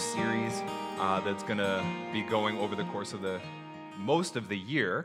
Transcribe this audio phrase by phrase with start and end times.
[0.00, 0.62] series
[0.98, 3.38] uh, that's going to be going over the course of the
[3.98, 5.04] most of the year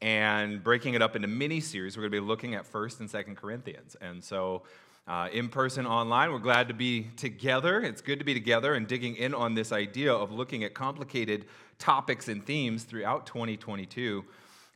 [0.00, 1.96] and breaking it up into mini series.
[1.96, 3.96] We're going to be looking at 1st and 2nd Corinthians.
[4.00, 4.62] And so,
[5.08, 7.80] uh, in person, online, we're glad to be together.
[7.80, 11.46] It's good to be together and digging in on this idea of looking at complicated
[11.80, 14.24] topics and themes throughout 2022.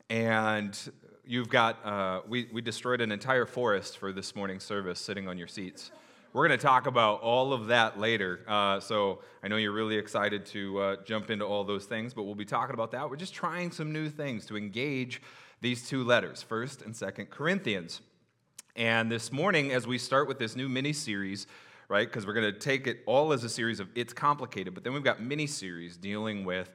[0.08, 0.76] And
[1.24, 5.38] you've got, uh, we, we destroyed an entire forest for this morning's service sitting on
[5.38, 5.92] your seats.
[6.32, 8.44] We're going to talk about all of that later.
[8.46, 12.22] Uh, so I know you're really excited to uh, jump into all those things, but
[12.22, 13.10] we'll be talking about that.
[13.10, 15.20] We're just trying some new things to engage
[15.60, 18.00] these two letters, 1st and 2nd Corinthians.
[18.76, 21.48] And this morning, as we start with this new mini series,
[21.88, 24.84] right, because we're going to take it all as a series of It's Complicated, but
[24.84, 26.70] then we've got mini series dealing with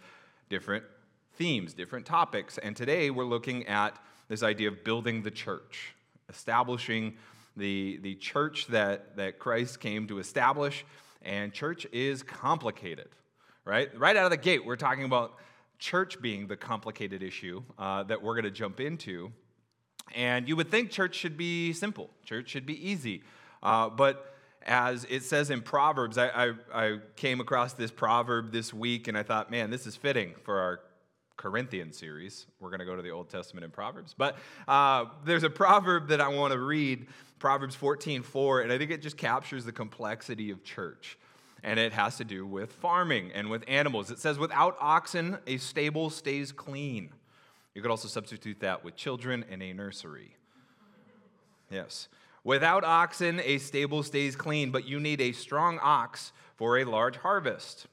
[0.49, 0.83] different
[1.37, 2.57] themes, different topics.
[2.57, 3.97] And today we're looking at
[4.27, 5.95] this idea of building the church,
[6.27, 7.15] establishing
[7.57, 10.85] the, the church that, that Christ came to establish.
[11.21, 13.09] And church is complicated,
[13.63, 13.89] right?
[13.97, 15.37] Right out of the gate, we're talking about
[15.79, 19.31] church being the complicated issue uh, that we're going to jump into.
[20.13, 23.23] And you would think church should be simple, church should be easy.
[23.63, 28.73] Uh, but as it says in Proverbs, I, I, I, came across this proverb this
[28.73, 30.79] week and I thought, man, this is fitting for our
[31.37, 32.45] Corinthian series.
[32.59, 34.15] We're going to go to the Old Testament in Proverbs.
[34.17, 37.07] But uh, there's a proverb that I want to read
[37.39, 41.17] Proverbs 14 4, and I think it just captures the complexity of church.
[41.63, 44.11] And it has to do with farming and with animals.
[44.11, 47.09] It says, Without oxen, a stable stays clean.
[47.73, 50.37] You could also substitute that with children in a nursery.
[51.69, 52.07] Yes.
[52.43, 57.17] Without oxen, a stable stays clean, but you need a strong ox for a large
[57.17, 57.87] harvest.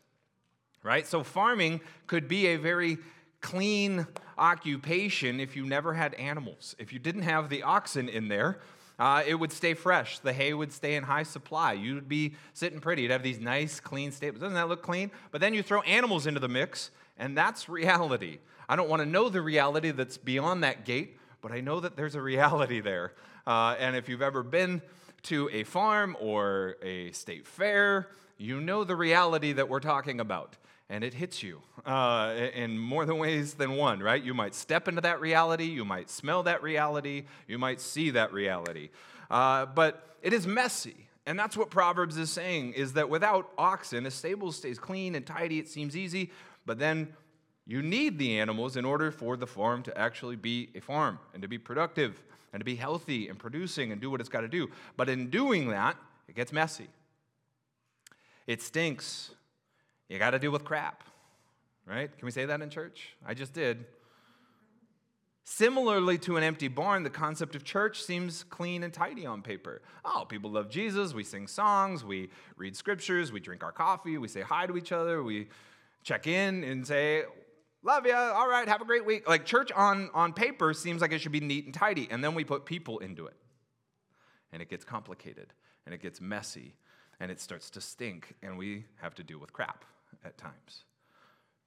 [0.82, 1.06] Right?
[1.06, 2.98] So, farming could be a very
[3.42, 4.06] clean
[4.38, 6.74] occupation if you never had animals.
[6.78, 8.60] If you didn't have the oxen in there,
[8.98, 10.20] uh, it would stay fresh.
[10.20, 11.72] The hay would stay in high supply.
[11.72, 13.02] You'd be sitting pretty.
[13.02, 14.40] You'd have these nice, clean stables.
[14.40, 15.10] Doesn't that look clean?
[15.30, 18.38] But then you throw animals into the mix, and that's reality.
[18.68, 21.96] I don't want to know the reality that's beyond that gate, but I know that
[21.96, 23.12] there's a reality there.
[23.46, 24.80] Uh, and if you've ever been
[25.24, 30.56] to a farm or a state fair, you know the reality that we're talking about
[30.92, 34.22] and it hits you uh, in more than ways than one, right?
[34.22, 38.30] You might step into that reality, you might smell that reality, you might see that
[38.30, 38.90] reality.
[39.30, 41.08] Uh, but it is messy.
[41.24, 45.24] And that's what Proverbs is saying is that without oxen, a stable stays clean and
[45.24, 46.30] tidy, it seems easy,
[46.66, 47.14] but then
[47.66, 51.40] you need the animals in order for the farm to actually be a farm and
[51.40, 52.22] to be productive
[52.52, 54.68] and to be healthy and producing and do what it's got to do.
[54.98, 55.96] But in doing that,
[56.28, 56.88] it gets messy.
[58.46, 59.30] It stinks
[60.12, 61.04] you got to deal with crap,
[61.86, 62.14] right?
[62.14, 63.14] Can we say that in church?
[63.26, 63.86] I just did.
[65.44, 69.80] Similarly to an empty barn, the concept of church seems clean and tidy on paper.
[70.04, 71.14] Oh, people love Jesus.
[71.14, 72.04] We sing songs.
[72.04, 72.28] We
[72.58, 73.32] read scriptures.
[73.32, 74.18] We drink our coffee.
[74.18, 75.22] We say hi to each other.
[75.22, 75.48] We
[76.04, 77.24] check in and say,
[77.82, 78.14] Love you.
[78.14, 78.68] All right.
[78.68, 79.26] Have a great week.
[79.26, 82.06] Like church on, on paper seems like it should be neat and tidy.
[82.10, 83.36] And then we put people into it.
[84.52, 85.54] And it gets complicated
[85.86, 86.74] and it gets messy
[87.18, 88.34] and it starts to stink.
[88.42, 89.86] And we have to deal with crap
[90.24, 90.84] at times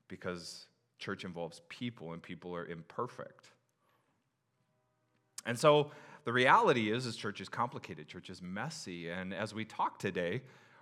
[0.08, 0.68] because
[1.00, 3.52] church involves people and people are imperfect.
[5.46, 5.92] And so
[6.24, 9.10] the reality is, is church is complicated, church is messy.
[9.10, 10.42] And as we talk today,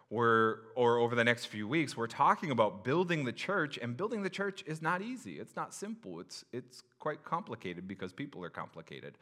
[0.09, 4.21] we're, or over the next few weeks, we're talking about building the church, and building
[4.21, 5.39] the church is not easy.
[5.39, 6.19] It's not simple.
[6.19, 9.17] It's, it's quite complicated because people are complicated.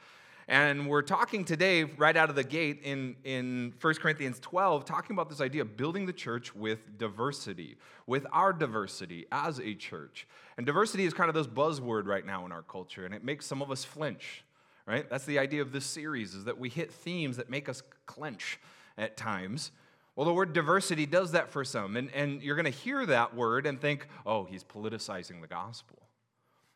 [0.47, 5.15] And we're talking today, right out of the gate, in, in 1 Corinthians 12, talking
[5.15, 10.27] about this idea of building the church with diversity, with our diversity as a church.
[10.57, 13.45] And diversity is kind of this buzzword right now in our culture, and it makes
[13.45, 14.43] some of us flinch,
[14.85, 15.09] right?
[15.09, 18.59] That's the idea of this series, is that we hit themes that make us clench
[18.97, 19.71] at times.
[20.15, 21.95] Well, the word diversity does that for some.
[21.95, 25.99] And, and you're going to hear that word and think, oh, he's politicizing the gospel.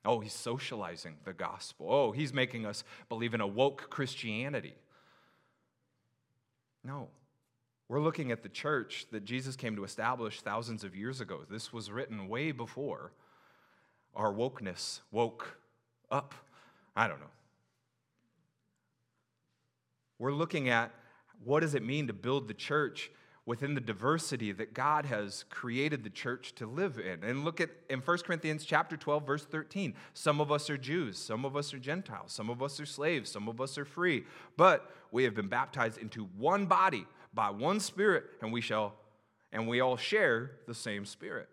[0.05, 1.88] Oh, he's socializing the gospel.
[1.89, 4.75] Oh, he's making us believe in a woke Christianity.
[6.83, 7.09] No.
[7.88, 11.41] We're looking at the church that Jesus came to establish thousands of years ago.
[11.50, 13.12] This was written way before
[14.15, 15.57] our wokeness woke
[16.09, 16.33] up.
[16.95, 17.25] I don't know.
[20.18, 20.91] We're looking at
[21.44, 23.12] what does it mean to build the church
[23.45, 27.24] within the diversity that God has created the church to live in.
[27.24, 29.94] And look at in 1 Corinthians chapter 12 verse 13.
[30.13, 33.30] Some of us are Jews, some of us are Gentiles, some of us are slaves,
[33.30, 34.25] some of us are free,
[34.57, 38.95] but we have been baptized into one body by one spirit and we shall
[39.51, 41.47] and we all share the same spirit.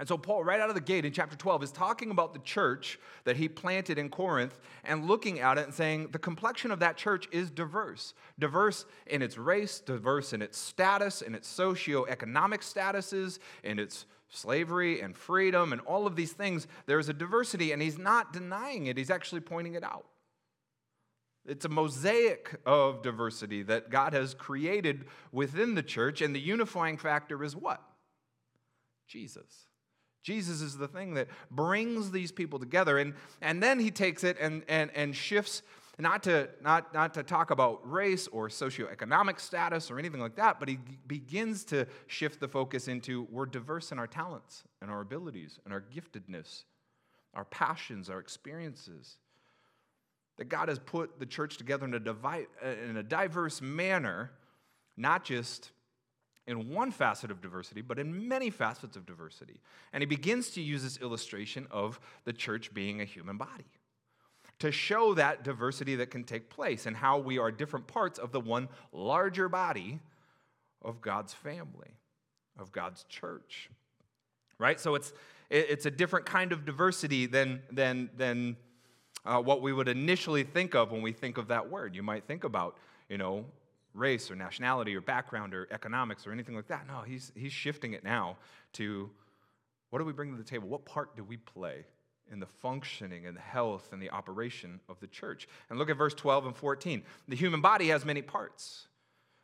[0.00, 2.40] And so, Paul, right out of the gate in chapter 12, is talking about the
[2.40, 6.80] church that he planted in Corinth and looking at it and saying the complexion of
[6.80, 8.14] that church is diverse.
[8.38, 15.02] Diverse in its race, diverse in its status, in its socio-economic statuses, in its slavery
[15.02, 16.66] and freedom, and all of these things.
[16.86, 20.06] There's a diversity, and he's not denying it, he's actually pointing it out.
[21.44, 26.96] It's a mosaic of diversity that God has created within the church, and the unifying
[26.96, 27.82] factor is what?
[29.06, 29.66] Jesus.
[30.22, 32.98] Jesus is the thing that brings these people together.
[32.98, 35.62] And, and then he takes it and, and, and shifts,
[35.98, 40.58] not to, not, not to talk about race or socioeconomic status or anything like that,
[40.58, 45.00] but he begins to shift the focus into we're diverse in our talents and our
[45.00, 46.64] abilities and our giftedness,
[47.34, 49.16] our passions, our experiences.
[50.36, 54.30] That God has put the church together in a, divi- uh, in a diverse manner,
[54.96, 55.70] not just
[56.46, 59.60] in one facet of diversity, but in many facets of diversity.
[59.92, 63.66] And he begins to use this illustration of the church being a human body
[64.60, 68.30] to show that diversity that can take place and how we are different parts of
[68.30, 69.98] the one larger body
[70.82, 71.96] of God's family,
[72.58, 73.70] of God's church.
[74.58, 74.78] Right?
[74.78, 75.12] So it's,
[75.48, 78.56] it's a different kind of diversity than, than, than
[79.24, 81.94] uh, what we would initially think of when we think of that word.
[81.94, 82.76] You might think about,
[83.08, 83.46] you know,
[83.94, 86.86] race or nationality or background or economics or anything like that.
[86.86, 88.36] No, he's, he's shifting it now
[88.74, 89.10] to
[89.90, 90.68] what do we bring to the table?
[90.68, 91.84] What part do we play
[92.30, 95.48] in the functioning and the health and the operation of the church?
[95.68, 97.02] And look at verse 12 and 14.
[97.28, 98.86] The human body has many parts,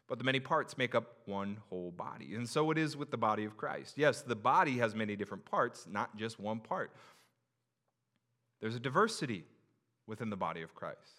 [0.09, 2.37] but the many parts make up one whole body.
[2.37, 3.95] And so it is with the body of Christ.
[3.97, 6.93] Yes, the body has many different parts, not just one part.
[8.61, 9.45] There's a diversity
[10.07, 11.16] within the body of Christ.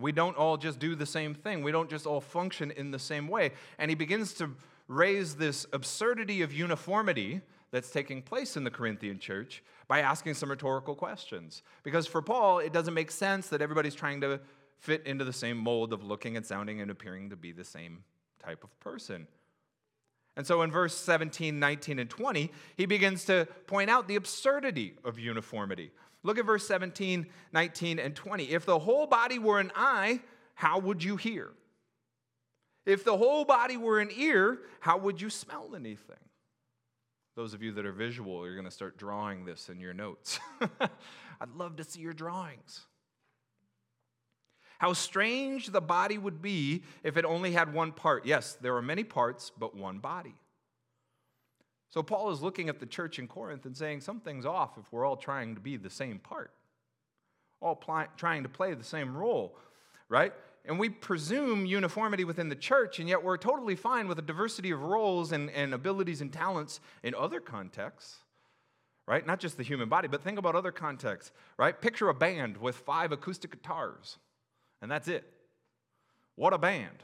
[0.00, 1.62] We don't all just do the same thing.
[1.62, 3.52] We don't just all function in the same way.
[3.78, 4.50] And he begins to
[4.88, 10.50] raise this absurdity of uniformity that's taking place in the Corinthian church by asking some
[10.50, 11.62] rhetorical questions.
[11.82, 14.40] Because for Paul, it doesn't make sense that everybody's trying to
[14.78, 18.02] fit into the same mold of looking and sounding and appearing to be the same
[18.42, 19.26] type of person.
[20.36, 24.94] And so in verse 17, 19, and 20, he begins to point out the absurdity
[25.04, 25.90] of uniformity.
[26.22, 28.44] Look at verse 17, 19, and 20.
[28.44, 30.20] If the whole body were an eye,
[30.54, 31.50] how would you hear?
[32.84, 36.16] If the whole body were an ear, how would you smell anything?
[37.36, 40.40] Those of you that are visual, you're going to start drawing this in your notes.
[41.40, 42.86] I'd love to see your drawings.
[44.78, 48.26] How strange the body would be if it only had one part.
[48.26, 50.34] Yes, there are many parts, but one body.
[51.90, 55.04] So Paul is looking at the church in Corinth and saying something's off if we're
[55.04, 56.52] all trying to be the same part,
[57.60, 59.58] all pl- trying to play the same role,
[60.08, 60.32] right?
[60.64, 64.70] And we presume uniformity within the church, and yet we're totally fine with a diversity
[64.70, 68.18] of roles and, and abilities and talents in other contexts,
[69.08, 69.26] right?
[69.26, 71.80] Not just the human body, but think about other contexts, right?
[71.80, 74.18] Picture a band with five acoustic guitars,
[74.80, 75.24] and that's it.
[76.36, 77.02] What a band!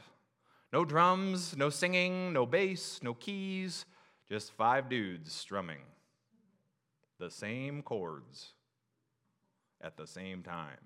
[0.71, 3.85] No drums, no singing, no bass, no keys
[4.29, 5.81] just five dudes strumming
[7.19, 8.53] the same chords
[9.81, 10.77] at the same time.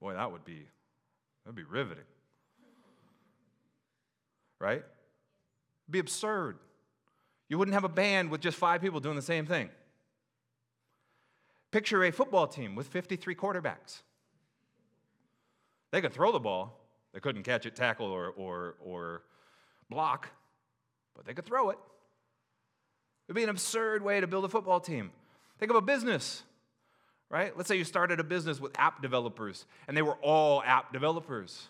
[0.00, 0.66] Boy, that would be
[1.44, 2.04] that'd be riveting.
[4.58, 4.82] Right?
[5.86, 6.58] It'd be absurd.
[7.48, 9.70] You wouldn't have a band with just five people doing the same thing.
[11.70, 14.02] Picture a football team with 53 quarterbacks.
[15.92, 16.80] They could throw the ball,
[17.12, 19.22] they couldn't catch it, tackle, or, or, or
[19.88, 20.28] block
[21.16, 21.78] but they could throw it.
[23.28, 25.10] It would be an absurd way to build a football team.
[25.58, 26.42] Think of a business,
[27.30, 27.56] right?
[27.56, 31.66] Let's say you started a business with app developers and they were all app developers.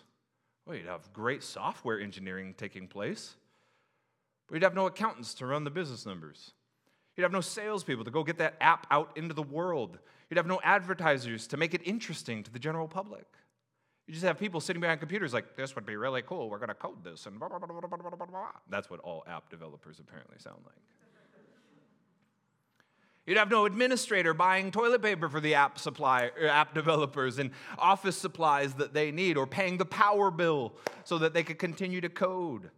[0.65, 3.35] Well, you'd have great software engineering taking place,
[4.47, 6.51] but you'd have no accountants to run the business numbers.
[7.15, 9.97] You'd have no salespeople to go get that app out into the world.
[10.29, 13.25] You'd have no advertisers to make it interesting to the general public.
[14.07, 16.49] You just have people sitting behind computers like, this would be really cool.
[16.49, 17.25] We're going to code this.
[17.25, 18.47] And blah, blah, blah, blah, blah, blah, blah.
[18.69, 20.75] That's what all app developers apparently sound like.
[23.25, 27.51] You'd have no administrator buying toilet paper for the app supply er, app developers and
[27.77, 30.71] office supplies that they need or paying the power bill
[31.03, 32.71] so that they could continue to code.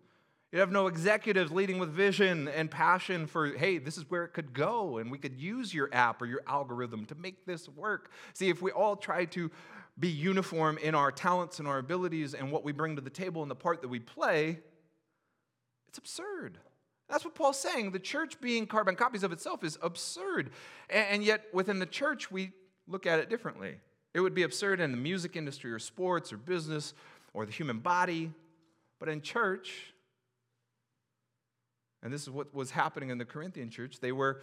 [0.52, 4.30] You'd have no executives leading with vision and passion for, hey, this is where it
[4.30, 8.10] could go, and we could use your app or your algorithm to make this work.
[8.34, 9.52] See, if we all try to
[10.00, 13.42] be uniform in our talents and our abilities and what we bring to the table
[13.42, 14.60] and the part that we play,
[15.90, 16.58] it's absurd.
[17.10, 17.92] That's what Paul's saying.
[17.92, 20.52] The church being carbon copies of itself is absurd.
[20.90, 22.52] And yet, within the church, we
[22.88, 23.76] look at it differently.
[24.14, 26.94] It would be absurd in the music industry or sports or business
[27.34, 28.32] or the human body.
[29.00, 29.94] But in church,
[32.02, 34.00] And this is what was happening in the Corinthian church.
[34.00, 34.42] They were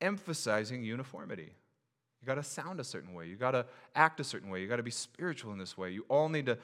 [0.00, 1.52] emphasizing uniformity.
[2.24, 3.26] You got to sound a certain way.
[3.26, 4.62] You got to act a certain way.
[4.62, 5.90] You got to be spiritual in this way.
[5.90, 6.56] You all need to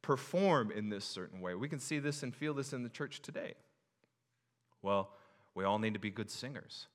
[0.00, 1.54] perform in this certain way.
[1.54, 3.52] We can see this and feel this in the church today.
[4.80, 5.10] Well,
[5.54, 6.86] we all need to be good singers.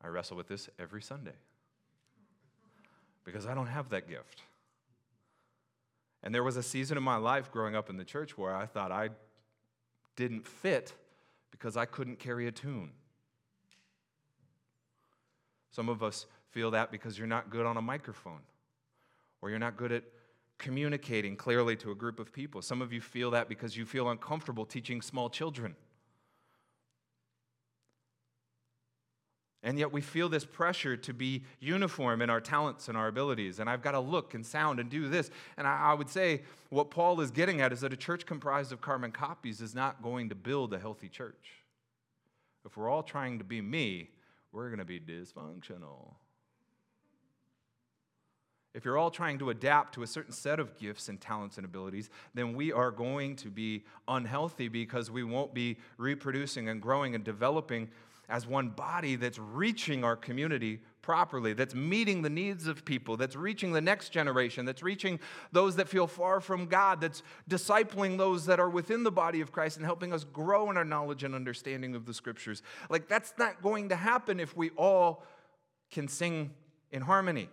[0.00, 1.34] I wrestle with this every Sunday
[3.24, 4.44] because I don't have that gift.
[6.22, 8.66] And there was a season in my life growing up in the church where I
[8.66, 9.08] thought I
[10.14, 10.94] didn't fit
[11.50, 12.92] because I couldn't carry a tune.
[15.72, 18.40] Some of us feel that because you're not good on a microphone
[19.40, 20.04] or you're not good at
[20.58, 22.60] communicating clearly to a group of people.
[22.62, 25.74] Some of you feel that because you feel uncomfortable teaching small children.
[29.62, 33.58] And yet we feel this pressure to be uniform in our talents and our abilities.
[33.58, 35.30] And I've got to look and sound and do this.
[35.58, 38.72] And I, I, would say what Paul is getting at is that a church comprised
[38.72, 41.50] of carbon copies is not going to build a healthy church.
[42.64, 44.10] If we're all trying to be me,
[44.50, 46.14] we're going to be dysfunctional.
[48.72, 51.64] If you're all trying to adapt to a certain set of gifts and talents and
[51.64, 57.14] abilities, then we are going to be unhealthy because we won't be reproducing and growing
[57.14, 57.88] and developing
[58.28, 63.34] as one body that's reaching our community properly, that's meeting the needs of people, that's
[63.34, 65.18] reaching the next generation, that's reaching
[65.50, 69.50] those that feel far from God, that's discipling those that are within the body of
[69.50, 72.62] Christ and helping us grow in our knowledge and understanding of the scriptures.
[72.88, 75.24] Like, that's not going to happen if we all
[75.90, 76.50] can sing
[76.92, 77.48] in harmony.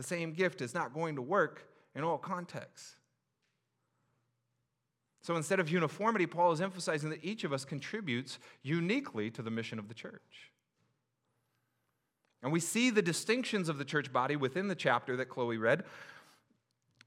[0.00, 2.96] The same gift is not going to work in all contexts.
[5.20, 9.50] So instead of uniformity, Paul is emphasizing that each of us contributes uniquely to the
[9.50, 10.52] mission of the church.
[12.42, 15.84] And we see the distinctions of the church body within the chapter that Chloe read.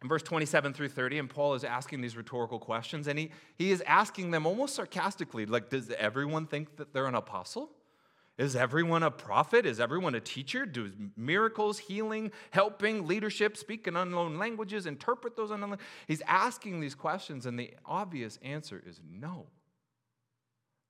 [0.03, 3.71] In verse 27 through 30, and Paul is asking these rhetorical questions, and he, he
[3.71, 7.71] is asking them almost sarcastically, like, does everyone think that they're an apostle?
[8.37, 9.65] Is everyone a prophet?
[9.65, 10.65] Is everyone a teacher?
[10.65, 15.77] Do miracles, healing, helping, leadership, speak in unknown languages, interpret those unknown?
[16.07, 19.45] He's asking these questions, and the obvious answer is no.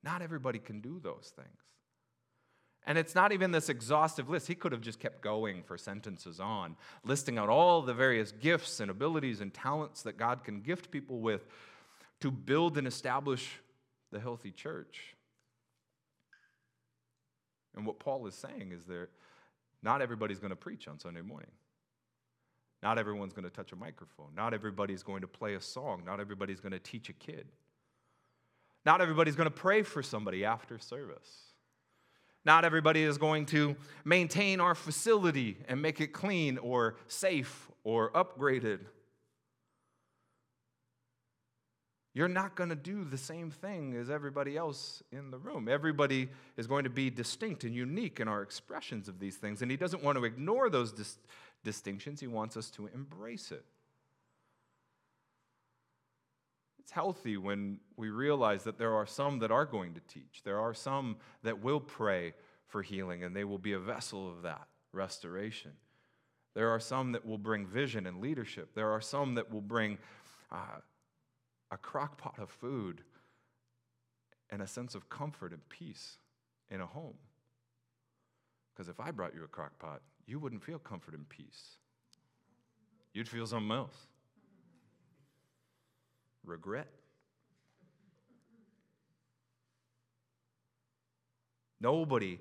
[0.04, 1.50] Not everybody can do those things.
[2.86, 4.48] And it's not even this exhaustive list.
[4.48, 8.80] He could have just kept going for sentences on, listing out all the various gifts
[8.80, 11.46] and abilities and talents that God can gift people with
[12.22, 13.60] to build and establish
[14.12, 15.13] the healthy church.
[17.76, 19.08] And what Paul is saying is that
[19.82, 21.52] not everybody's going to preach on Sunday morning.
[22.82, 24.36] Not everyone's going to touch a microphone.
[24.36, 26.04] Not everybody's going to play a song.
[26.06, 27.48] Not everybody's going to teach a kid.
[28.86, 31.54] Not everybody's going to pray for somebody after service.
[32.46, 38.12] Not everybody is going to maintain our facility and make it clean or safe or
[38.12, 38.80] upgraded.
[42.16, 45.68] You're not going to do the same thing as everybody else in the room.
[45.68, 49.64] Everybody is going to be distinct and unique in our expressions of these things.
[49.64, 51.18] And he doesn't want to ignore those dis-
[51.64, 53.66] distinctions, he wants us to embrace it.
[56.80, 60.60] It's healthy when we realize that there are some that are going to teach, there
[60.60, 62.34] are some that will pray
[62.68, 65.72] for healing, and they will be a vessel of that restoration.
[66.54, 68.76] There are some that will bring vision and leadership.
[68.76, 69.98] There are some that will bring.
[70.52, 70.82] Uh,
[71.74, 73.02] a crock pot of food
[74.52, 76.18] and a sense of comfort and peace
[76.70, 77.18] in a home.
[78.74, 81.78] Because if I brought you a crock pot, you wouldn't feel comfort and peace.
[83.14, 83.96] You'd feel something else
[86.46, 86.88] regret.
[91.80, 92.40] Nobody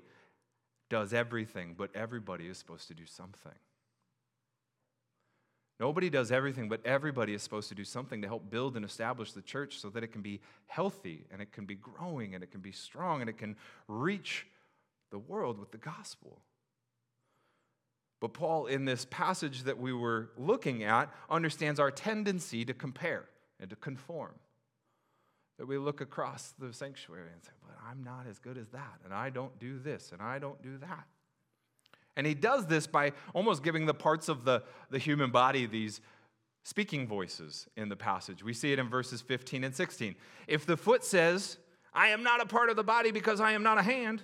[0.89, 3.53] does everything, but everybody is supposed to do something.
[5.83, 9.33] Nobody does everything, but everybody is supposed to do something to help build and establish
[9.33, 12.51] the church so that it can be healthy and it can be growing and it
[12.51, 13.57] can be strong and it can
[13.89, 14.47] reach
[15.11, 16.39] the world with the gospel.
[18.21, 23.25] But Paul, in this passage that we were looking at, understands our tendency to compare
[23.59, 24.35] and to conform.
[25.57, 29.01] That we look across the sanctuary and say, But I'm not as good as that,
[29.03, 31.07] and I don't do this, and I don't do that.
[32.15, 36.01] And he does this by almost giving the parts of the, the human body these
[36.63, 38.43] speaking voices in the passage.
[38.43, 40.15] We see it in verses 15 and 16.
[40.47, 41.57] If the foot says,
[41.93, 44.23] I am not a part of the body because I am not a hand,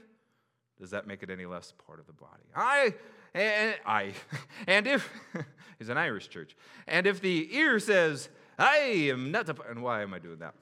[0.79, 2.43] does that make it any less part of the body?
[2.55, 2.93] I,
[3.33, 4.13] and I,
[4.67, 5.09] and if,
[5.79, 6.55] it's an Irish church,
[6.87, 8.77] and if the ear says, I
[9.11, 10.53] am not a, and why am I doing that?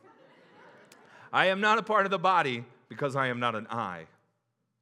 [1.32, 4.08] I am not a part of the body because I am not an eye.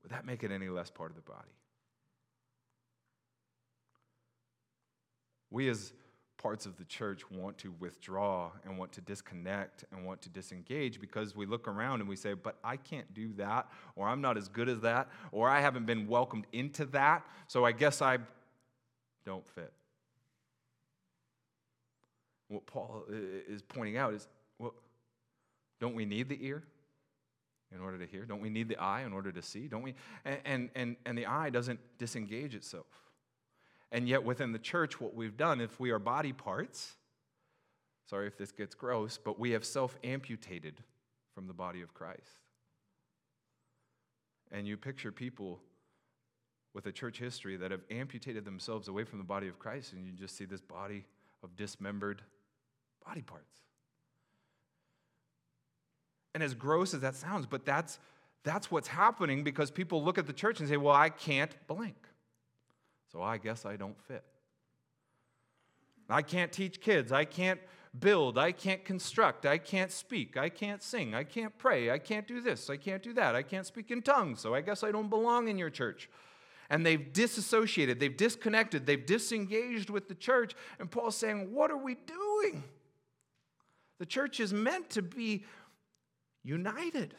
[0.03, 1.49] Would that make it any less part of the body?
[5.55, 5.93] We as
[6.37, 10.99] parts of the church want to withdraw and want to disconnect and want to disengage
[10.99, 14.37] because we look around and we say, But I can't do that, or I'm not
[14.37, 18.17] as good as that, or I haven't been welcomed into that, so I guess I
[19.25, 19.71] don't fit.
[22.49, 24.27] What Paul uh, uh, is pointing out is
[24.59, 24.73] well,
[25.79, 26.63] don't we need the ear
[27.73, 28.25] in order to hear?
[28.25, 29.69] Don't we need the eye in order to see?
[29.69, 29.95] Don't we?
[30.25, 32.87] And, and, and the eye doesn't disengage itself.
[33.91, 36.95] And yet, within the church, what we've done, if we are body parts,
[38.09, 40.83] sorry if this gets gross, but we have self amputated
[41.33, 42.39] from the body of Christ.
[44.51, 45.59] And you picture people
[46.73, 50.05] with a church history that have amputated themselves away from the body of Christ, and
[50.05, 51.05] you just see this body
[51.41, 52.21] of dismembered
[53.05, 53.61] body parts.
[56.33, 57.97] And as gross as that sounds, but that's,
[58.43, 61.95] that's what's happening because people look at the church and say, well, I can't blank.
[63.15, 64.25] So I guess I don't fit.
[66.09, 67.13] I can't teach kids.
[67.13, 67.61] I can't
[67.97, 68.37] build.
[68.37, 69.45] I can't construct.
[69.45, 70.35] I can't speak.
[70.35, 71.15] I can't sing.
[71.15, 71.89] I can't pray.
[71.89, 72.69] I can't do this.
[72.69, 73.33] I can't do that.
[73.33, 74.41] I can't speak in tongues.
[74.41, 76.09] So I guess I don't belong in your church.
[76.69, 80.53] And they've disassociated, they've disconnected, they've disengaged with the church.
[80.77, 82.65] And Paul's saying, What are we doing?
[83.97, 85.45] The church is meant to be
[86.43, 87.15] united.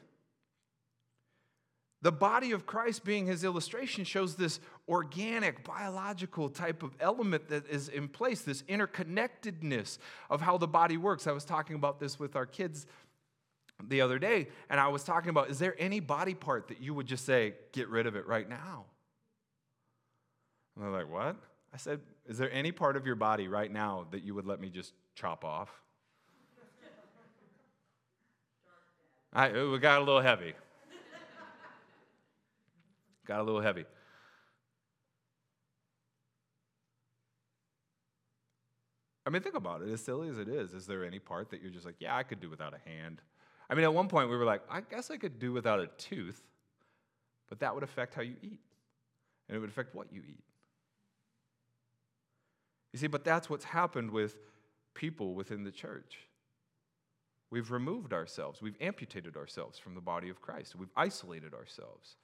[2.02, 7.68] The body of Christ, being his illustration, shows this organic, biological type of element that
[7.68, 9.98] is in place, this interconnectedness
[10.30, 11.26] of how the body works.
[11.26, 12.86] I was talking about this with our kids
[13.88, 16.94] the other day, and I was talking about is there any body part that you
[16.94, 18.84] would just say, get rid of it right now?
[20.74, 21.36] And they're like, what?
[21.74, 24.60] I said, is there any part of your body right now that you would let
[24.60, 25.70] me just chop off?
[29.32, 30.54] I, we got a little heavy.
[33.26, 33.84] Got a little heavy.
[39.26, 39.88] I mean, think about it.
[39.88, 42.22] As silly as it is, is there any part that you're just like, yeah, I
[42.22, 43.20] could do without a hand?
[43.68, 45.88] I mean, at one point we were like, I guess I could do without a
[45.98, 46.40] tooth,
[47.48, 48.60] but that would affect how you eat,
[49.48, 50.44] and it would affect what you eat.
[52.92, 54.36] You see, but that's what's happened with
[54.94, 56.18] people within the church.
[57.50, 62.16] We've removed ourselves, we've amputated ourselves from the body of Christ, we've isolated ourselves.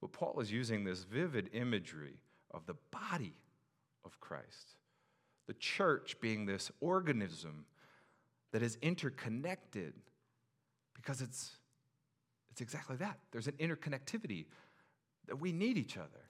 [0.00, 2.20] But Paul is using this vivid imagery
[2.52, 3.34] of the body
[4.04, 4.76] of Christ,
[5.48, 7.64] the church being this organism
[8.52, 9.94] that is interconnected
[10.94, 11.56] because it's,
[12.50, 13.18] it's exactly that.
[13.32, 14.44] There's an interconnectivity
[15.26, 16.28] that we need each other.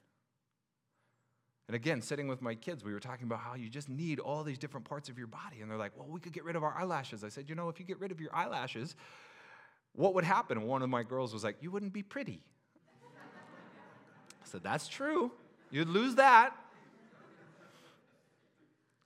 [1.67, 4.43] And again, sitting with my kids, we were talking about how you just need all
[4.43, 5.61] these different parts of your body.
[5.61, 7.23] And they're like, well, we could get rid of our eyelashes.
[7.23, 8.95] I said, you know, if you get rid of your eyelashes,
[9.93, 10.57] what would happen?
[10.57, 12.41] And one of my girls was like, you wouldn't be pretty.
[14.41, 15.31] I said, that's true.
[15.69, 16.55] You'd lose that.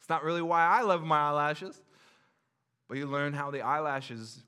[0.03, 1.81] It's not really why I love my eyelashes,
[2.89, 4.43] but you learn how the eyelashes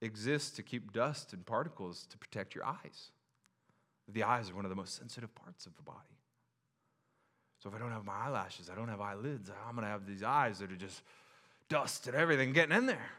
[0.00, 3.10] exist to keep dust and particles to protect your eyes.
[4.06, 5.98] The eyes are one of the most sensitive parts of the body.
[7.60, 10.06] So if I don't have my eyelashes, I don't have eyelids, I'm going to have
[10.06, 11.02] these eyes that are just
[11.68, 13.10] dust and everything getting in there.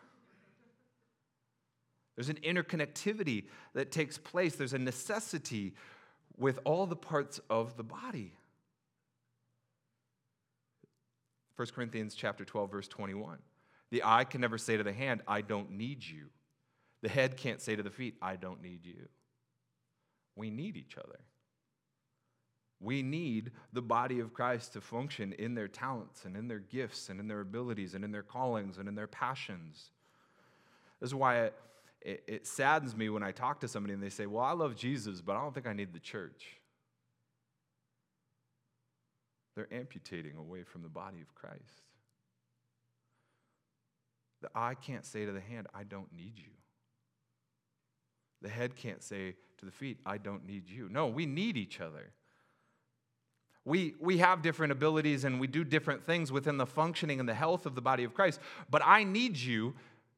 [2.15, 5.73] There's an interconnectivity that takes place, there's a necessity
[6.37, 8.31] with all the parts of the body.
[11.55, 13.37] 1 Corinthians chapter 12 verse 21.
[13.91, 16.27] The eye can never say to the hand, I don't need you.
[17.01, 19.07] The head can't say to the feet, I don't need you.
[20.35, 21.19] We need each other.
[22.81, 27.09] We need the body of Christ to function in their talents and in their gifts
[27.09, 29.91] and in their abilities and in their callings and in their passions.
[30.99, 31.53] This is why it,
[32.01, 34.75] it, it, saddens me when I talk to somebody and they say, Well, I love
[34.75, 36.57] Jesus, but I don't think I need the church.
[39.55, 41.83] They're amputating away from the body of Christ.
[44.41, 46.51] The eye can't say to the hand, I don't need you.
[48.41, 50.89] The head can't say to the feet, I don't need you.
[50.89, 52.11] No, we need each other.
[53.63, 57.33] We, we have different abilities and we do different things within the functioning and the
[57.33, 58.39] health of the body of Christ,
[58.69, 59.73] but I need you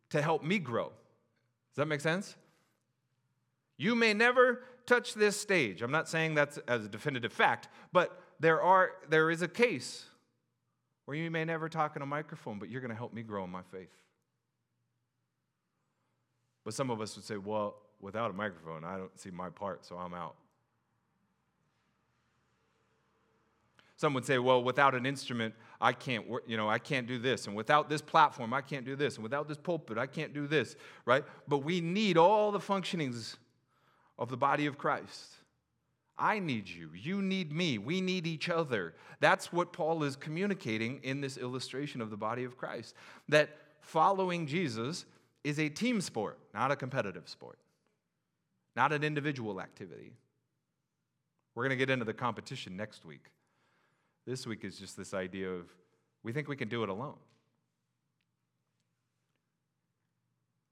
[0.10, 0.88] to help me grow.
[0.88, 2.36] Does that make sense?
[3.78, 5.82] You may never touch this stage.
[5.82, 10.06] I'm not saying that's as a definitive fact, but there, are, there is a case
[11.06, 13.44] where you may never talk in a microphone, but you're going to help me grow
[13.44, 13.94] in my faith.
[16.66, 19.86] But some of us would say, well, without a microphone, I don't see my part,
[19.86, 20.36] so I'm out.
[23.96, 27.48] Some would say, well, without an instrument, I can't, you know, I can't do this.
[27.48, 29.16] And without this platform, I can't do this.
[29.16, 31.24] And without this pulpit, I can't do this, right?
[31.48, 33.38] But we need all the functionings
[34.20, 35.37] of the body of Christ.
[36.20, 36.90] I need you.
[36.96, 37.78] You need me.
[37.78, 38.96] We need each other.
[39.20, 42.96] That's what Paul is communicating in this illustration of the body of Christ.
[43.30, 43.50] That
[43.82, 45.06] following Jesus
[45.44, 47.60] is a team sport, not a competitive sport,
[48.76, 50.14] not an individual activity.
[51.56, 53.32] We're going to get into the competition next week.
[54.26, 55.66] This week is just this idea of
[56.24, 57.18] we think we can do it alone.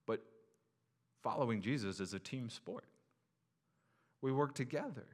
[0.05, 0.21] But
[1.23, 2.84] following Jesus is a team sport.
[4.21, 5.05] We work together.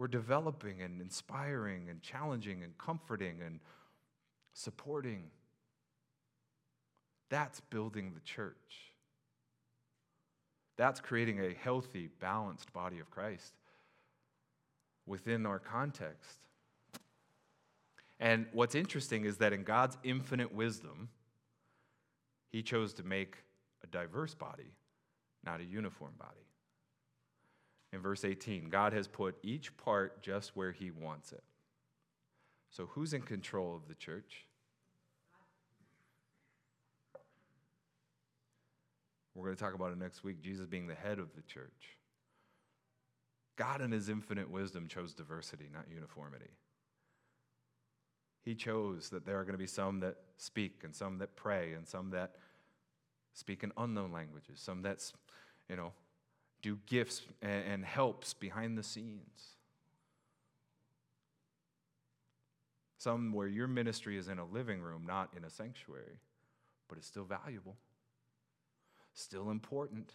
[0.00, 3.60] We're developing and inspiring and challenging and comforting and
[4.54, 5.24] supporting.
[7.28, 8.94] That's building the church.
[10.78, 13.52] That's creating a healthy, balanced body of Christ
[15.04, 16.38] within our context.
[18.18, 21.10] And what's interesting is that in God's infinite wisdom,
[22.48, 23.36] He chose to make
[23.84, 24.72] a diverse body,
[25.44, 26.46] not a uniform body
[27.92, 31.42] in verse 18 God has put each part just where He wants it.
[32.70, 34.46] So, who's in control of the church?
[39.34, 41.96] We're going to talk about it next week Jesus being the head of the church.
[43.56, 46.50] God, in His infinite wisdom, chose diversity, not uniformity.
[48.42, 51.74] He chose that there are going to be some that speak, and some that pray,
[51.74, 52.36] and some that
[53.34, 55.00] speak in unknown languages, some that,
[55.68, 55.92] you know,
[56.62, 59.56] do gifts and helps behind the scenes.
[62.98, 66.20] Some where your ministry is in a living room, not in a sanctuary,
[66.88, 67.76] but it's still valuable,
[69.14, 70.12] still important.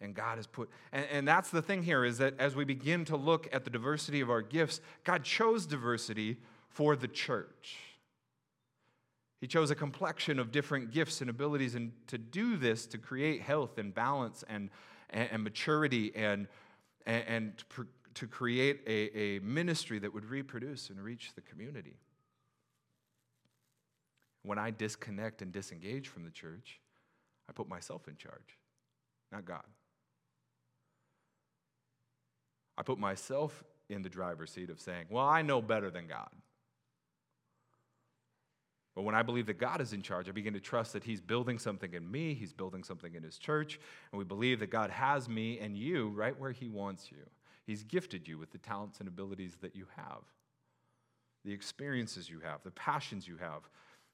[0.00, 3.04] And God has put, and, and that's the thing here is that as we begin
[3.04, 7.76] to look at the diversity of our gifts, God chose diversity for the church.
[9.40, 13.40] He chose a complexion of different gifts and abilities, and to do this, to create
[13.40, 14.70] health and balance and
[15.10, 16.48] and, and maturity and,
[17.06, 21.96] and, and to, to create a, a ministry that would reproduce and reach the community.
[24.42, 26.80] When I disconnect and disengage from the church,
[27.48, 28.58] I put myself in charge,
[29.30, 29.64] not God.
[32.78, 36.30] I put myself in the driver's seat of saying, Well, I know better than God.
[39.00, 41.22] But when I believe that God is in charge, I begin to trust that He's
[41.22, 43.80] building something in me, He's building something in His church,
[44.12, 47.16] and we believe that God has me and you right where He wants you.
[47.66, 50.20] He's gifted you with the talents and abilities that you have,
[51.46, 53.62] the experiences you have, the passions you have.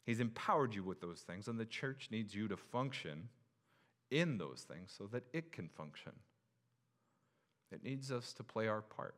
[0.04, 3.28] He's empowered you with those things, and the church needs you to function
[4.12, 6.12] in those things so that it can function.
[7.72, 9.16] It needs us to play our part.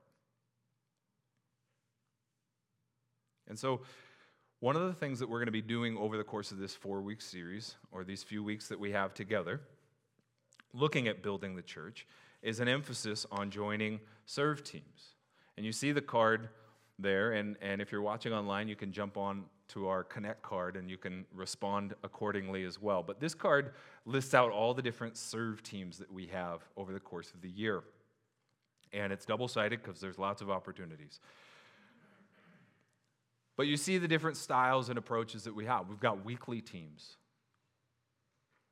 [3.48, 3.82] And so,
[4.60, 6.74] one of the things that we're going to be doing over the course of this
[6.74, 9.60] four week series, or these few weeks that we have together,
[10.72, 12.06] looking at building the church,
[12.42, 15.14] is an emphasis on joining serve teams.
[15.56, 16.48] And you see the card
[16.98, 20.76] there, and, and if you're watching online, you can jump on to our Connect card
[20.76, 23.02] and you can respond accordingly as well.
[23.02, 23.72] But this card
[24.06, 27.50] lists out all the different serve teams that we have over the course of the
[27.50, 27.82] year.
[28.92, 31.20] And it's double sided because there's lots of opportunities.
[33.58, 35.88] But you see the different styles and approaches that we have.
[35.88, 37.16] We've got weekly teams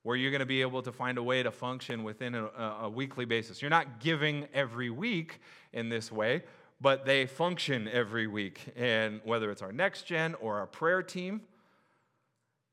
[0.05, 2.46] where you're going to be able to find a way to function within a,
[2.83, 3.61] a, weekly basis.
[3.61, 5.40] You're not giving every week
[5.72, 6.44] in this way,
[6.81, 8.61] but they function every week.
[8.77, 11.40] And whether it's our next gen or our prayer team,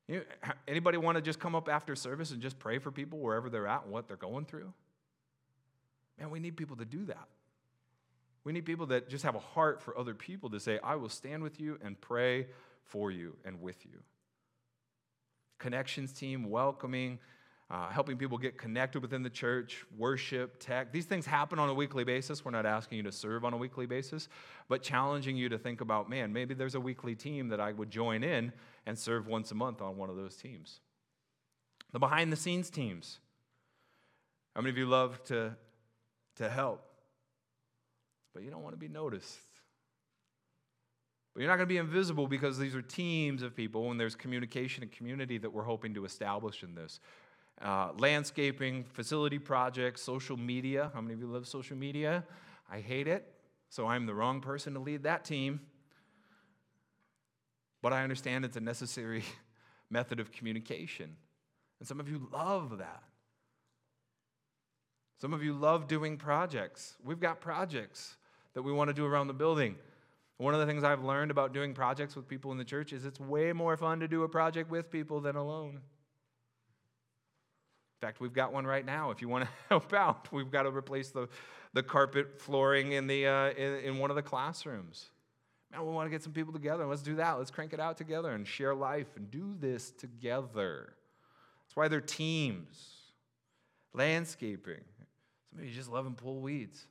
[0.08, 0.22] you,
[0.68, 3.66] anybody want to just come up after service and just pray for people wherever they're
[3.66, 4.72] at and what they're going through?
[6.20, 7.28] Man, we need people to do that.
[8.44, 11.10] We need people that just have a heart for other people to say, I will
[11.10, 12.48] stand with you and pray
[12.84, 14.00] for you and with you.
[15.60, 17.20] Connections team, welcoming,
[17.70, 20.92] uh, helping people get connected within the church, worship, tech.
[20.92, 22.44] These things happen on a weekly basis.
[22.44, 24.28] We're not asking you to serve on a weekly basis,
[24.68, 27.90] but challenging you to think about, man, maybe there's a weekly team that I would
[27.90, 28.52] join in
[28.86, 30.82] and serve once a month on one of those teams.
[31.94, 33.20] The behind the scenes teams.
[34.54, 35.56] How many of you love to,
[36.36, 36.93] to help?
[38.34, 39.38] But you don't want to be noticed.
[41.34, 44.16] But you're not going to be invisible because these are teams of people and there's
[44.16, 47.00] communication and community that we're hoping to establish in this.
[47.62, 50.92] Uh, landscaping, facility projects, social media.
[50.94, 52.24] How many of you love social media?
[52.72, 53.32] I hate it,
[53.70, 55.62] so I'm the wrong person to lead that team.
[57.82, 59.24] But I understand it's a necessary
[59.90, 61.16] method of communication.
[61.80, 63.04] And some of you love that.
[65.20, 66.96] Some of you love doing projects.
[67.04, 68.18] We've got projects
[68.54, 69.76] that we want to do around the building.
[70.38, 73.06] One of the things I've learned about doing projects with people in the church is
[73.06, 75.76] it's way more fun to do a project with people than alone.
[78.04, 79.12] In fact, we've got one right now.
[79.12, 81.30] If you want to help out, we've got to replace the,
[81.74, 85.10] the carpet flooring in, the, uh, in, in one of the classrooms.
[85.72, 86.86] Man, we want to get some people together.
[86.86, 87.34] Let's do that.
[87.34, 90.94] Let's crank it out together and share life and do this together.
[91.64, 92.90] That's why they're teams.
[93.94, 94.84] Landscaping.
[95.50, 96.86] Some of you just love and pull weeds.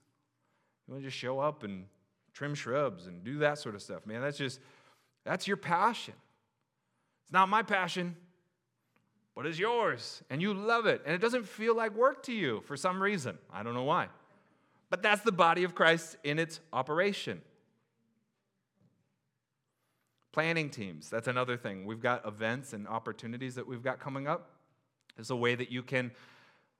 [0.93, 1.87] You want to just show up and
[2.35, 4.05] trim shrubs and do that sort of stuff.
[4.05, 4.61] Man, that's just,
[5.25, 6.13] that's your passion.
[7.25, 8.15] It's not my passion,
[9.35, 10.23] but it's yours.
[10.29, 11.01] And you love it.
[11.07, 13.39] And it doesn't feel like work to you for some reason.
[13.51, 14.09] I don't know why.
[14.91, 17.41] But that's the body of Christ in its operation.
[20.31, 21.87] Planning teams, that's another thing.
[21.87, 24.51] We've got events and opportunities that we've got coming up.
[25.17, 26.11] It's a way that you can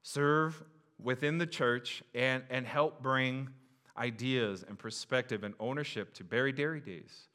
[0.03, 0.63] serve
[1.03, 3.49] within the church and, and help bring
[3.97, 7.29] ideas and perspective and ownership to Berry Dairy Days.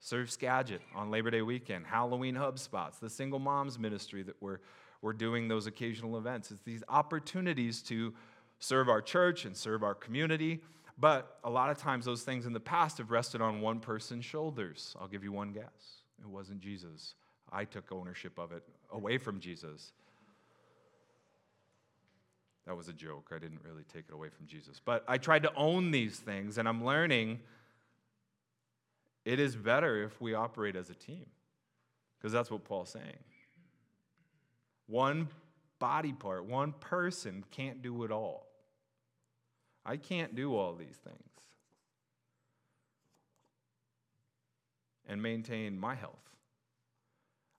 [0.00, 4.58] Serve Skagit on Labor Day weekend, Halloween hub spots, the single moms ministry that we're,
[5.00, 6.50] we're doing those occasional events.
[6.50, 8.12] It's these opportunities to
[8.58, 10.60] serve our church and serve our community.
[10.98, 14.24] But a lot of times, those things in the past have rested on one person's
[14.24, 14.94] shoulders.
[15.00, 17.14] I'll give you one guess it wasn't Jesus.
[17.50, 19.92] I took ownership of it away from Jesus.
[22.66, 23.30] That was a joke.
[23.34, 24.80] I didn't really take it away from Jesus.
[24.82, 27.40] But I tried to own these things, and I'm learning
[29.24, 31.26] it is better if we operate as a team,
[32.18, 33.18] because that's what Paul's saying.
[34.86, 35.28] One
[35.78, 38.46] body part, one person can't do it all.
[39.84, 41.18] I can't do all these things
[45.06, 46.33] and maintain my health.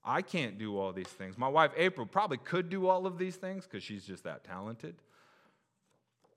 [0.06, 1.38] I can't do all these things.
[1.38, 4.96] My wife, April, probably could do all of these things because she's just that talented,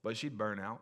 [0.02, 0.80] but she'd burn out.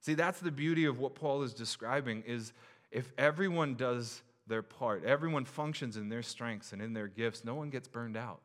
[0.00, 2.52] See, that's the beauty of what Paul is describing is
[2.92, 7.56] if everyone does their part, everyone functions in their strengths and in their gifts, no
[7.56, 8.40] one gets burned out.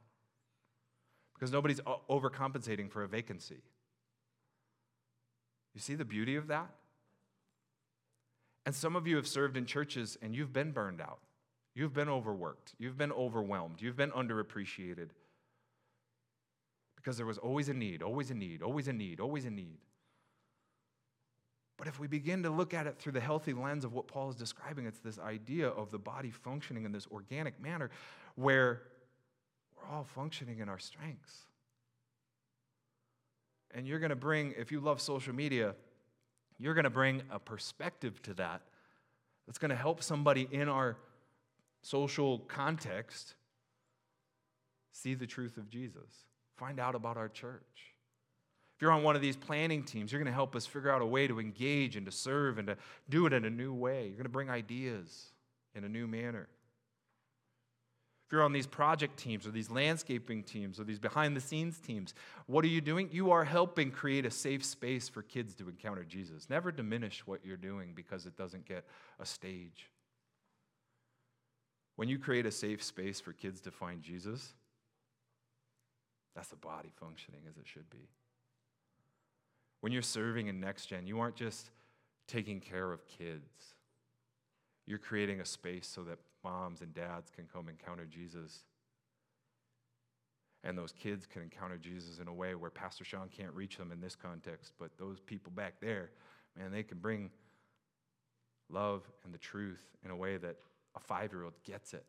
[1.36, 3.62] Because nobody's overcompensating for a vacancy.
[5.76, 6.70] You see the beauty of that?
[8.66, 11.20] And some of you have served in churches and you've been burned out.
[11.74, 12.74] You've been overworked.
[12.78, 13.82] You've been overwhelmed.
[13.82, 15.10] You've been underappreciated.
[16.96, 19.80] Because there was always a need, always a need, always a need, always a need.
[21.78, 24.30] But if we begin to look at it through the healthy lens of what Paul
[24.30, 27.90] is describing, it's this idea of the body functioning in this organic manner
[28.36, 28.84] where
[29.76, 31.48] we're all functioning in our strengths.
[33.74, 35.74] And you're going to bring, if you love social media,
[36.60, 38.62] you're going to bring a perspective to that
[39.48, 40.98] that's going to help somebody in our
[41.82, 43.36] social context,
[44.92, 46.26] see the truth of Jesus,
[46.58, 47.62] find out about our church.
[48.76, 51.02] If you're on one of these planning teams, you're going to help us figure out
[51.02, 52.78] a way to engage and to serve and to
[53.10, 54.06] do it in a new way.
[54.06, 55.34] You're going to bring ideas
[55.76, 56.48] in a new manner.
[58.26, 61.80] If you're on these project teams or these landscaping teams or these behind the scenes
[61.80, 62.14] teams,
[62.48, 63.10] what are you doing?
[63.12, 66.50] You are helping create a safe space for kids to encounter Jesus.
[66.50, 68.86] Never diminish what you're doing because it doesn't get
[69.20, 69.92] a stage.
[71.96, 74.54] When you create a safe space for kids to find Jesus,
[76.36, 78.10] that's the body functioning as it should be.
[79.82, 81.72] When you're serving in Next Gen, you aren't just
[82.28, 83.76] taking care of kids,
[84.86, 88.64] you're creating a space so that moms and dads can come encounter Jesus.
[90.64, 93.92] And those kids can encounter Jesus in a way where Pastor Sean can't reach them
[93.92, 96.12] in this context, but those people back there,
[96.58, 97.32] man, they can bring
[98.70, 100.58] love and the truth in a way that
[100.96, 102.06] a five year old gets it.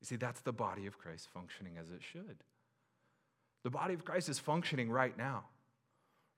[0.00, 2.36] You see, that's the body of Christ functioning as it should.
[3.62, 5.44] The body of Christ is functioning right now,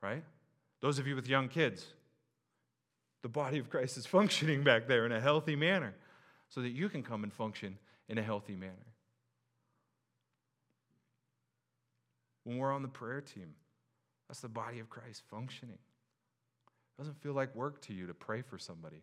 [0.02, 0.24] right?
[0.80, 1.86] Those of you with young kids,
[3.22, 5.94] the body of Christ is functioning back there in a healthy manner
[6.48, 8.72] so that you can come and function in a healthy manner.
[12.44, 13.54] When we're on the prayer team,
[14.28, 15.76] that's the body of Christ functioning.
[15.76, 19.02] It doesn't feel like work to you to pray for somebody.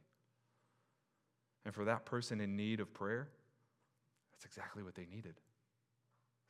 [1.65, 3.28] And for that person in need of prayer,
[4.32, 5.34] that's exactly what they needed.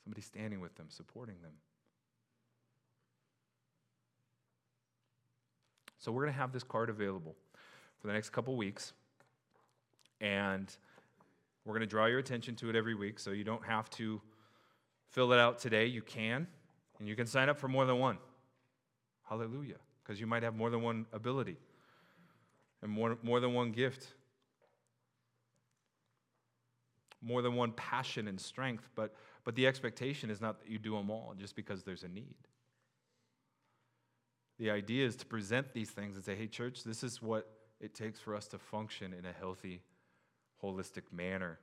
[0.03, 1.53] Somebody standing with them, supporting them.
[5.97, 7.35] So we're going to have this card available
[7.99, 8.93] for the next couple weeks.
[10.21, 10.71] And
[11.65, 14.21] we're going to draw your attention to it every week so you don't have to
[15.09, 15.85] fill it out today.
[15.87, 16.45] You can,
[16.99, 18.17] and you can sign up for more than one.
[19.27, 19.77] Hallelujah.
[20.03, 21.57] Because you might have more than one ability
[22.83, 24.13] and more, more than one gift
[27.25, 30.95] more than one passion and strength, but, but the expectation is not that you do
[30.95, 32.35] them all just because there's a need.
[34.59, 37.49] The idea is to present these things and say, hey, church, this is what
[37.81, 39.81] it takes for us to function in a healthy,
[40.63, 41.59] holistic manner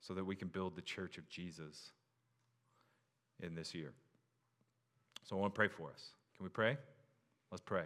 [0.00, 1.92] so that we can build the church of Jesus
[3.42, 3.92] in this year.
[5.24, 6.10] So I want to pray for us.
[6.36, 6.76] Can we pray?
[7.50, 7.84] Let's pray.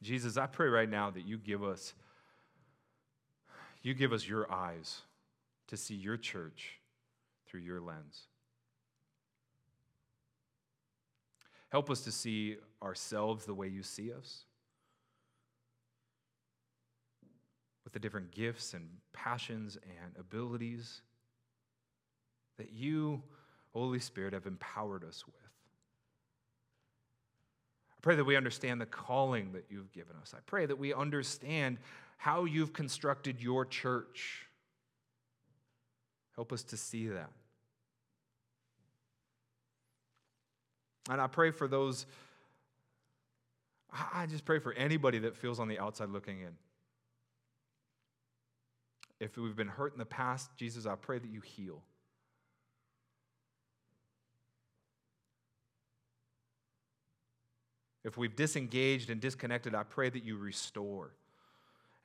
[0.00, 1.94] Jesus, I pray right now that you give us
[3.86, 5.02] you give us your eyes
[5.68, 6.80] to see your church
[7.46, 8.22] through your lens.
[11.68, 14.44] Help us to see ourselves the way you see us.
[17.84, 21.02] With the different gifts and passions and abilities
[22.58, 23.22] that you,
[23.72, 25.36] Holy Spirit, have empowered us with.
[27.92, 30.34] I pray that we understand the calling that you've given us.
[30.36, 31.78] I pray that we understand
[32.16, 34.46] how you've constructed your church.
[36.34, 37.30] Help us to see that.
[41.08, 42.06] And I pray for those,
[43.92, 46.52] I just pray for anybody that feels on the outside looking in.
[49.18, 51.82] If we've been hurt in the past, Jesus, I pray that you heal.
[58.04, 61.12] If we've disengaged and disconnected, I pray that you restore.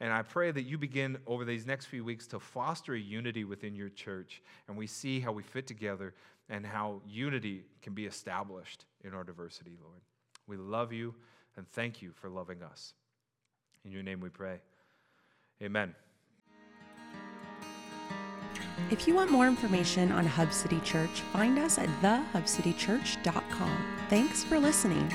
[0.02, 3.44] And I pray that you begin over these next few weeks to foster a unity
[3.44, 4.42] within your church.
[4.68, 6.16] And we see how we fit together
[6.50, 10.02] and how unity can be established in our diversity, Lord.
[10.48, 11.14] We love you
[11.56, 12.94] and thank you for loving us.
[13.86, 14.58] In your name we pray.
[15.62, 15.94] Amen.
[18.90, 23.78] If you want more information on Hub City Church, find us at thehubcitychurch.com.
[24.10, 25.14] Thanks for listening.